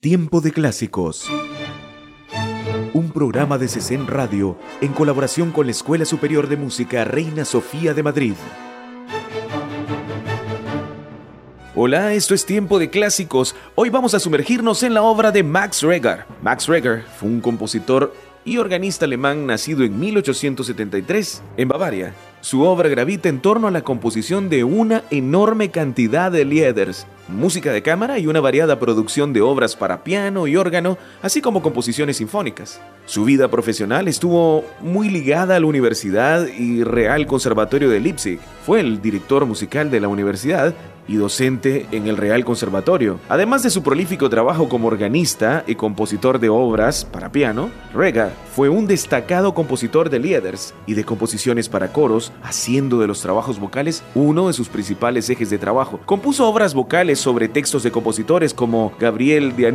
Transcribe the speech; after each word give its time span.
Tiempo 0.00 0.42
de 0.42 0.52
Clásicos. 0.52 1.26
Un 2.92 3.10
programa 3.12 3.56
de 3.56 3.66
CECEN 3.66 4.06
Radio 4.06 4.58
en 4.82 4.92
colaboración 4.92 5.52
con 5.52 5.66
la 5.66 5.72
Escuela 5.72 6.04
Superior 6.04 6.48
de 6.48 6.58
Música 6.58 7.02
Reina 7.04 7.46
Sofía 7.46 7.94
de 7.94 8.02
Madrid. 8.02 8.34
Hola, 11.74 12.12
esto 12.12 12.34
es 12.34 12.44
Tiempo 12.44 12.78
de 12.78 12.90
Clásicos. 12.90 13.56
Hoy 13.74 13.88
vamos 13.88 14.12
a 14.12 14.20
sumergirnos 14.20 14.82
en 14.82 14.92
la 14.92 15.02
obra 15.02 15.32
de 15.32 15.42
Max 15.42 15.82
Reger. 15.82 16.26
Max 16.42 16.68
Reger 16.68 17.02
fue 17.18 17.30
un 17.30 17.40
compositor 17.40 18.12
y 18.44 18.58
organista 18.58 19.06
alemán 19.06 19.46
nacido 19.46 19.82
en 19.82 19.98
1873 19.98 21.42
en 21.56 21.68
Bavaria. 21.68 22.14
Su 22.42 22.62
obra 22.62 22.90
gravita 22.90 23.30
en 23.30 23.40
torno 23.40 23.66
a 23.66 23.72
la 23.72 23.82
composición 23.82 24.50
de 24.50 24.62
una 24.62 25.02
enorme 25.10 25.70
cantidad 25.70 26.30
de 26.30 26.44
lieders, 26.44 27.06
música 27.28 27.72
de 27.72 27.82
cámara 27.82 28.18
y 28.18 28.26
una 28.26 28.40
variada 28.40 28.78
producción 28.78 29.32
de 29.32 29.40
obras 29.40 29.76
para 29.76 30.04
piano 30.04 30.46
y 30.46 30.56
órgano, 30.56 30.98
así 31.22 31.40
como 31.40 31.62
composiciones 31.62 32.18
sinfónicas. 32.18 32.80
Su 33.06 33.24
vida 33.24 33.48
profesional 33.48 34.08
estuvo 34.08 34.64
muy 34.80 35.08
ligada 35.08 35.56
a 35.56 35.60
la 35.60 35.66
Universidad 35.66 36.46
y 36.46 36.84
Real 36.84 37.26
Conservatorio 37.26 37.90
de 37.90 38.00
Leipzig. 38.00 38.38
Fue 38.64 38.80
el 38.80 39.00
director 39.00 39.46
musical 39.46 39.90
de 39.90 40.00
la 40.00 40.08
universidad 40.08 40.74
y 41.08 41.16
docente 41.16 41.86
en 41.92 42.06
el 42.06 42.16
Real 42.16 42.44
Conservatorio. 42.44 43.18
Además 43.28 43.62
de 43.62 43.70
su 43.70 43.82
prolífico 43.82 44.30
trabajo 44.30 44.68
como 44.68 44.88
organista 44.88 45.64
y 45.66 45.74
compositor 45.74 46.38
de 46.38 46.48
obras 46.48 47.04
para 47.04 47.30
piano, 47.30 47.70
Rega 47.94 48.32
fue 48.54 48.68
un 48.68 48.86
destacado 48.86 49.54
compositor 49.54 50.10
de 50.10 50.18
lieders 50.18 50.74
y 50.86 50.94
de 50.94 51.04
composiciones 51.04 51.68
para 51.68 51.92
coros, 51.92 52.32
haciendo 52.42 52.98
de 52.98 53.06
los 53.06 53.20
trabajos 53.20 53.60
vocales 53.60 54.02
uno 54.14 54.46
de 54.48 54.52
sus 54.52 54.68
principales 54.68 55.28
ejes 55.28 55.50
de 55.50 55.58
trabajo. 55.58 56.00
Compuso 56.06 56.48
obras 56.48 56.74
vocales 56.74 57.18
sobre 57.18 57.48
textos 57.48 57.82
de 57.82 57.90
compositores 57.90 58.54
como 58.54 58.92
Gabriel 58.98 59.54
de 59.54 59.66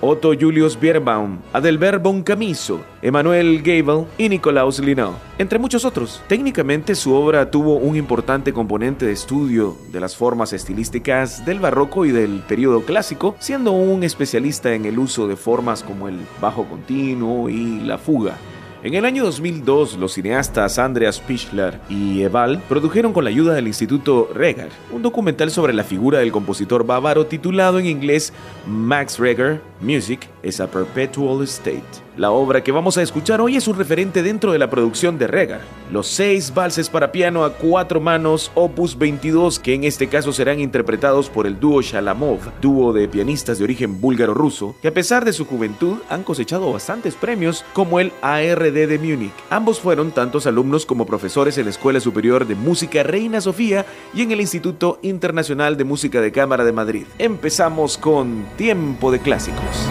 Otto 0.00 0.32
Julius 0.38 0.78
Bierbaum, 0.78 1.38
Adelbert 1.52 2.02
von 2.02 2.22
Camiso, 2.22 2.80
Emmanuel 3.02 3.62
Gabel 3.62 4.06
y 4.16 4.28
Nicolaus 4.28 4.78
Linau, 4.78 5.14
entre 5.38 5.58
muchos 5.58 5.84
otros. 5.84 6.22
Técnicamente 6.28 6.94
su 6.94 7.14
obra 7.14 7.50
tuvo 7.50 7.76
un 7.76 7.96
importante 7.96 8.52
componente 8.52 9.06
de 9.06 9.12
estudio 9.12 9.76
de 9.90 10.00
las 10.00 10.16
formas 10.16 10.52
estilísticas 10.54 11.44
del 11.44 11.60
barroco 11.60 12.06
y 12.06 12.12
del 12.12 12.40
periodo 12.40 12.82
clásico, 12.82 13.36
siendo 13.38 13.72
un 13.72 14.02
especialista 14.04 14.74
en 14.74 14.84
el 14.86 14.98
uso 14.98 15.28
de 15.28 15.36
formas 15.36 15.82
como 15.82 16.08
el 16.08 16.18
bajo 16.40 16.64
continuo 16.64 17.48
y 17.48 17.80
la 17.80 17.98
fuga. 17.98 18.36
En 18.84 18.92
el 18.92 19.06
año 19.06 19.24
2002, 19.24 19.96
los 19.96 20.12
cineastas 20.12 20.78
Andreas 20.78 21.18
Pichler 21.18 21.80
y 21.88 22.20
Eval 22.20 22.62
produjeron 22.68 23.14
con 23.14 23.24
la 23.24 23.30
ayuda 23.30 23.54
del 23.54 23.66
Instituto 23.66 24.28
Reger 24.34 24.68
un 24.92 25.00
documental 25.00 25.50
sobre 25.50 25.72
la 25.72 25.84
figura 25.84 26.18
del 26.18 26.32
compositor 26.32 26.84
bávaro 26.84 27.24
titulado 27.24 27.78
en 27.78 27.86
inglés 27.86 28.34
Max 28.66 29.18
Reger 29.18 29.62
Music 29.80 30.28
is 30.44 30.60
a 30.60 30.66
Perpetual 30.66 31.42
State. 31.44 32.04
La 32.16 32.30
obra 32.30 32.62
que 32.62 32.70
vamos 32.70 32.96
a 32.96 33.02
escuchar 33.02 33.40
hoy 33.40 33.56
es 33.56 33.66
un 33.66 33.76
referente 33.76 34.22
dentro 34.22 34.52
de 34.52 34.58
la 34.60 34.70
producción 34.70 35.18
de 35.18 35.26
Reger. 35.26 35.60
Los 35.90 36.06
seis 36.06 36.54
valses 36.54 36.88
para 36.88 37.10
piano 37.10 37.44
a 37.44 37.54
cuatro 37.54 38.00
manos, 38.00 38.52
opus 38.54 38.96
22, 38.96 39.58
que 39.58 39.74
en 39.74 39.82
este 39.82 40.06
caso 40.06 40.32
serán 40.32 40.60
interpretados 40.60 41.28
por 41.28 41.44
el 41.44 41.58
dúo 41.58 41.82
Shalamov, 41.82 42.38
dúo 42.60 42.92
de 42.92 43.08
pianistas 43.08 43.58
de 43.58 43.64
origen 43.64 44.00
búlgaro-ruso, 44.00 44.76
que 44.80 44.88
a 44.88 44.94
pesar 44.94 45.24
de 45.24 45.32
su 45.32 45.44
juventud 45.44 45.98
han 46.08 46.22
cosechado 46.22 46.72
bastantes 46.72 47.16
premios, 47.16 47.64
como 47.72 47.98
el 47.98 48.12
ARD 48.22 48.86
de 48.86 48.98
Múnich. 48.98 49.32
Ambos 49.50 49.80
fueron 49.80 50.12
tantos 50.12 50.46
alumnos 50.46 50.86
como 50.86 51.06
profesores 51.06 51.58
en 51.58 51.64
la 51.64 51.70
Escuela 51.70 51.98
Superior 51.98 52.46
de 52.46 52.54
Música 52.54 53.02
Reina 53.02 53.40
Sofía 53.40 53.86
y 54.14 54.22
en 54.22 54.30
el 54.30 54.40
Instituto 54.40 55.00
Internacional 55.02 55.76
de 55.76 55.84
Música 55.84 56.20
de 56.20 56.30
Cámara 56.30 56.64
de 56.64 56.72
Madrid. 56.72 57.06
Empezamos 57.18 57.98
con 57.98 58.46
Tiempo 58.56 59.10
de 59.10 59.18
Clásicos. 59.18 59.88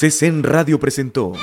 CESEN 0.00 0.42
Radio 0.44 0.80
presentó 0.80 1.34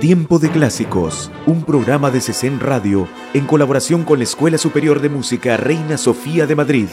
Tiempo 0.00 0.40
de 0.40 0.50
Clásicos, 0.50 1.30
un 1.46 1.62
programa 1.62 2.10
de 2.10 2.20
CESEN 2.20 2.58
Radio 2.58 3.06
en 3.34 3.46
colaboración 3.46 4.02
con 4.02 4.18
la 4.18 4.24
Escuela 4.24 4.58
Superior 4.58 5.00
de 5.00 5.08
Música 5.08 5.56
Reina 5.56 5.96
Sofía 5.96 6.48
de 6.48 6.56
Madrid. 6.56 6.88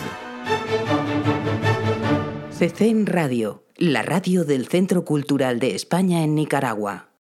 CESEN 2.52 3.08
Radio, 3.08 3.64
la 3.78 4.04
radio 4.04 4.46
del 4.46 4.68
Centro 4.68 5.06
Cultural 5.06 5.58
de 5.58 5.74
España 5.74 6.24
en 6.24 6.36
Nicaragua. 6.36 7.10